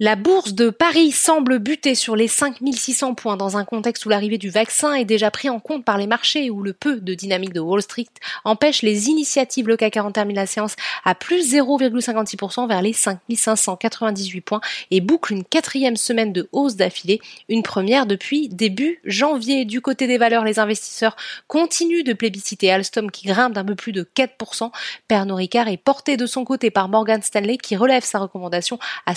La 0.00 0.16
bourse 0.16 0.54
de 0.54 0.70
Paris 0.70 1.12
semble 1.12 1.58
buter 1.58 1.94
sur 1.94 2.16
les 2.16 2.26
5600 2.26 3.14
points 3.14 3.36
dans 3.36 3.58
un 3.58 3.64
contexte 3.66 4.06
où 4.06 4.08
l'arrivée 4.08 4.38
du 4.38 4.48
vaccin 4.48 4.94
est 4.94 5.04
déjà 5.04 5.30
pris 5.30 5.50
en 5.50 5.60
compte 5.60 5.84
par 5.84 5.98
les 5.98 6.06
marchés 6.06 6.48
où 6.48 6.62
le 6.62 6.72
peu 6.72 6.96
de 6.96 7.12
dynamique 7.12 7.52
de 7.52 7.60
Wall 7.60 7.82
Street 7.82 8.08
empêche 8.44 8.80
les 8.80 9.08
initiatives. 9.08 9.68
Le 9.68 9.76
CAC 9.76 9.92
40 9.92 10.14
termine 10.14 10.36
la 10.36 10.46
séance 10.46 10.76
à 11.04 11.14
plus 11.14 11.54
0,56% 11.54 12.66
vers 12.66 12.80
les 12.80 12.94
5598 12.94 14.40
points 14.40 14.60
et 14.90 15.02
boucle 15.02 15.34
une 15.34 15.44
quatrième 15.44 15.96
semaine 15.96 16.32
de 16.32 16.48
hausse 16.52 16.74
d'affilée, 16.76 17.20
une 17.50 17.62
première 17.62 18.06
depuis 18.06 18.48
début 18.48 18.98
janvier. 19.04 19.66
Du 19.66 19.82
côté 19.82 20.06
des 20.06 20.16
valeurs, 20.18 20.44
les 20.44 20.58
investisseurs 20.58 21.16
continuent 21.48 22.02
de 22.02 22.14
plébisciter 22.14 22.72
Alstom 22.72 23.10
qui 23.10 23.26
grimpe 23.26 23.52
d'un 23.52 23.64
peu 23.64 23.74
plus 23.74 23.92
de 23.92 24.08
4%. 24.16 24.70
Pernod 25.06 25.36
Ricard 25.36 25.68
est 25.68 25.76
porté 25.76 26.16
de 26.16 26.24
son 26.24 26.44
côté 26.44 26.70
par 26.70 26.88
Morgan 26.88 27.20
Stanley 27.22 27.58
qui 27.58 27.76
relève 27.76 28.04
sa 28.04 28.18
recommandation 28.18 28.78
à 29.04 29.14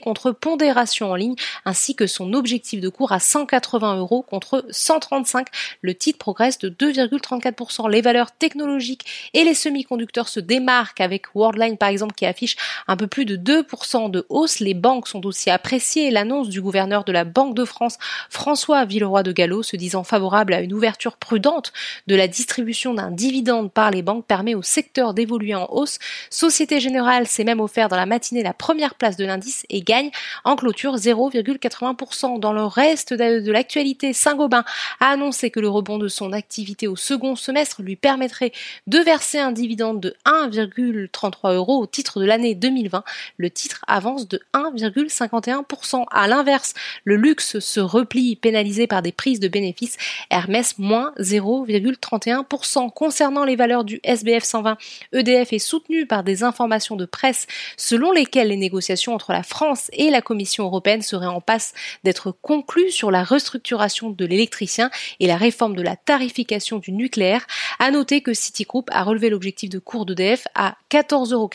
contre 0.00 0.32
pondération 0.32 1.12
en 1.12 1.14
ligne, 1.14 1.36
ainsi 1.64 1.94
que 1.94 2.06
son 2.06 2.32
objectif 2.32 2.80
de 2.80 2.88
cours 2.88 3.12
à 3.12 3.20
180 3.20 3.96
euros 3.96 4.22
contre 4.22 4.64
135. 4.70 5.46
Le 5.82 5.94
titre 5.94 6.18
progresse 6.18 6.58
de 6.58 6.68
2,34%. 6.68 7.88
Les 7.88 8.00
valeurs 8.00 8.32
technologiques 8.32 9.30
et 9.34 9.44
les 9.44 9.54
semi-conducteurs 9.54 10.28
se 10.28 10.40
démarquent 10.40 11.00
avec 11.00 11.34
Worldline 11.34 11.76
par 11.76 11.88
exemple 11.88 12.14
qui 12.14 12.26
affiche 12.26 12.56
un 12.88 12.96
peu 12.96 13.06
plus 13.06 13.24
de 13.24 13.36
2% 13.36 14.10
de 14.10 14.26
hausse. 14.28 14.58
Les 14.58 14.74
banques 14.74 15.06
sont 15.06 15.24
aussi 15.26 15.48
appréciées. 15.48 16.10
L'annonce 16.10 16.48
du 16.48 16.60
gouverneur 16.60 17.04
de 17.04 17.12
la 17.12 17.24
Banque 17.24 17.54
de 17.54 17.64
France, 17.64 17.98
François 18.30 18.84
Villeroy 18.84 19.22
de 19.22 19.32
Gallo, 19.32 19.62
se 19.62 19.76
disant 19.76 20.02
favorable 20.02 20.54
à 20.54 20.60
une 20.60 20.72
ouverture 20.72 21.16
prudente 21.16 21.72
de 22.06 22.16
la 22.16 22.26
distribution 22.26 22.94
d'un 22.94 23.10
dividende 23.10 23.72
par 23.72 23.90
les 23.90 24.02
banques 24.02 24.26
permet 24.26 24.54
au 24.54 24.62
secteur 24.62 25.14
d'évoluer 25.14 25.54
en 25.54 25.68
hausse. 25.70 25.98
Société 26.30 26.80
Générale 26.80 27.26
s'est 27.26 27.44
même 27.44 27.60
offert 27.60 27.88
dans 27.88 27.96
la 27.96 28.06
matinée 28.06 28.42
la 28.42 28.52
première 28.52 28.94
place 28.94 29.16
de 29.16 29.24
l'indice 29.24 29.64
et 29.70 29.80
gagne 29.80 30.10
en 30.44 30.56
clôture 30.56 30.96
0,80%. 30.96 32.38
Dans 32.38 32.52
le 32.52 32.64
reste 32.64 33.12
de 33.12 33.50
l'actualité, 33.50 34.12
Saint-Gobain 34.12 34.64
a 35.00 35.10
annoncé 35.10 35.50
que 35.50 35.60
le 35.60 35.68
rebond 35.68 35.98
de 35.98 36.08
son 36.08 36.32
activité 36.32 36.88
au 36.88 36.96
second 36.96 37.36
semestre 37.36 37.82
lui 37.82 37.96
permettrait 37.96 38.52
de 38.86 38.98
verser 38.98 39.38
un 39.38 39.52
dividende 39.52 40.00
de 40.00 40.16
1,33 40.24 41.54
euros 41.54 41.78
au 41.78 41.86
titre 41.86 42.20
de 42.20 42.24
l'année 42.24 42.54
2020. 42.54 43.04
Le 43.36 43.50
titre 43.50 43.84
avance 43.86 44.28
de 44.28 44.40
1,51%. 44.54 46.04
À 46.10 46.28
l'inverse, 46.28 46.74
le 47.04 47.16
luxe 47.16 47.58
se 47.58 47.80
replie 47.80 48.36
pénalisé 48.36 48.86
par 48.86 49.02
des 49.02 49.12
prises 49.12 49.40
de 49.40 49.48
bénéfices. 49.48 49.96
Hermès 50.30 50.78
moins 50.78 51.12
0,31%. 51.18 52.90
Concernant 52.90 53.44
les 53.44 53.56
valeurs 53.56 53.84
du 53.84 54.00
SBF 54.02 54.44
120, 54.44 54.78
EDF 55.12 55.52
est 55.52 55.58
soutenu 55.58 56.06
par 56.06 56.24
des 56.24 56.42
informations 56.42 56.96
de 56.96 57.04
presse 57.04 57.46
selon 57.76 58.12
lesquelles 58.12 58.48
les 58.48 58.56
négociations 58.56 59.14
entre 59.14 59.32
la 59.32 59.42
France 59.42 59.57
et 59.92 60.10
la 60.10 60.22
Commission 60.22 60.64
européenne 60.64 61.02
seraient 61.02 61.26
en 61.26 61.40
passe 61.40 61.74
d'être 62.04 62.30
conclues 62.30 62.90
sur 62.90 63.10
la 63.10 63.24
restructuration 63.24 64.10
de 64.10 64.24
l'électricien 64.24 64.90
et 65.20 65.26
la 65.26 65.36
réforme 65.36 65.74
de 65.74 65.82
la 65.82 65.96
tarification 65.96 66.78
du 66.78 66.92
nucléaire. 66.92 67.46
À 67.78 67.90
noter 67.90 68.20
que 68.20 68.34
Citigroup 68.34 68.86
a 68.90 69.02
relevé 69.02 69.30
l'objectif 69.30 69.70
de 69.70 69.78
cours 69.78 70.06
d'EDF 70.06 70.46
à 70.54 70.76
14,90 70.90 71.34
euros 71.34 71.48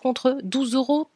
contre 0.00 0.38
12,30 0.44 0.74
euros. 0.74 1.08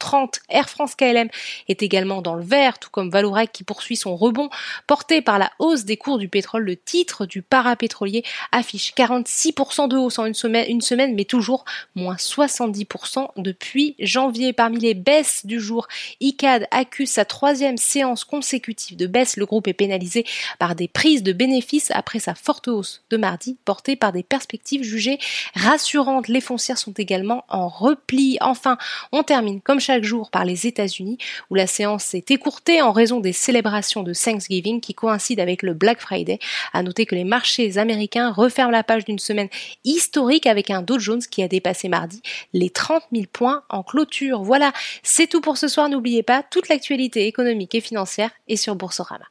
Air 0.49 0.69
France 0.69 0.95
KLM 0.95 1.29
est 1.69 1.83
également 1.83 2.23
dans 2.23 2.35
le 2.35 2.45
vert, 2.45 2.79
tout 2.79 2.91
comme 2.91 3.11
Valorec 3.11 3.53
qui 3.53 3.65
poursuit 3.65 3.97
son 3.97 4.17
rebond 4.17 4.51
porté 4.87 5.23
par 5.23 5.39
la 5.39 5.51
hausse 5.59 5.85
des 5.85 5.97
cours 5.97 6.19
du 6.19 6.29
pétrole. 6.29 6.65
Le 6.65 6.77
titre 6.77 7.27
du 7.27 7.43
parapétrolier 7.43 8.25
affiche 8.53 8.95
46% 8.95 9.89
de 9.89 9.97
hausse 9.97 10.19
en 10.19 10.27
une 10.27 10.35
semaine, 10.35 10.67
une 10.69 10.81
semaine, 10.81 11.15
mais 11.15 11.25
toujours 11.25 11.65
moins 11.95 12.17
70% 12.17 13.29
depuis 13.37 13.95
janvier. 13.99 14.53
Parmi 14.53 14.79
les 14.79 14.95
baisses 14.95 15.45
du 15.45 15.61
jour, 15.61 15.87
ICA 16.31 16.61
accuse 16.71 17.11
sa 17.11 17.25
troisième 17.25 17.77
séance 17.77 18.25
consécutive 18.25 18.97
de 18.97 19.07
baisse. 19.07 19.37
Le 19.37 19.47
groupe 19.47 19.67
est 19.67 19.73
pénalisé 19.73 20.25
par 20.59 20.75
des 20.75 20.89
prises 20.89 21.23
de 21.23 21.33
bénéfices 21.33 21.91
après 21.91 22.21
sa 22.21 22.35
forte 22.35 22.69
hausse 22.69 23.03
de 23.11 23.17
mardi, 23.17 23.57
portée 23.65 23.97
par 23.97 24.13
des 24.13 24.23
perspectives 24.23 24.83
jugées 24.83 25.19
rassurantes. 25.55 26.29
Les 26.29 26.41
foncières 26.41 26.79
sont 26.79 26.93
également 26.93 27.45
en 27.49 27.69
repli. 27.69 28.39
Enfin, 28.41 28.79
on 29.13 29.23
termine 29.23 29.61
comme 29.61 29.81
chaque 29.81 30.05
jour 30.05 30.31
par 30.31 30.45
les 30.45 30.67
États-Unis, 30.67 31.19
où 31.51 31.57
la 31.57 31.67
séance 31.67 32.05
s'est 32.05 32.25
écourtée 32.29 32.81
en 32.81 32.93
raison 32.93 33.21
des 33.21 33.33
célébrations 33.33 34.03
de 34.03 34.15
Thanksgiving 34.15 34.81
qui 34.81 34.95
coïncident 34.95 35.43
avec 35.43 35.63
le 35.63 35.75
Black 35.75 36.01
Friday. 36.01 36.39
À 36.73 36.83
noter 36.83 37.07
que 37.07 37.15
les 37.15 37.25
marchés 37.25 37.77
américains 37.79 38.31
referment 38.31 38.71
la 38.71 38.85
page 38.85 39.05
d'une 39.05 39.19
semaine 39.19 39.49
historique 39.85 40.47
avec 40.47 40.71
un 40.71 40.83
Dow 40.83 40.99
Jones 40.99 41.23
qui 41.29 41.43
a 41.43 41.49
dépassé 41.49 41.89
mardi 41.89 42.23
les 42.53 42.71
30 42.71 43.03
000 43.13 43.25
points 43.33 43.63
en 43.69 43.83
clôture. 43.83 44.43
Voilà, 44.43 44.73
c'est 45.03 45.27
tout 45.27 45.41
pour 45.41 45.59
ce 45.59 45.67
soir. 45.67 45.81
Pas 46.23 46.43
toute 46.43 46.69
l'actualité 46.69 47.27
économique 47.27 47.75
et 47.75 47.81
financière 47.81 48.31
est 48.49 48.57
sur 48.57 48.77
Boursorama. 48.77 49.27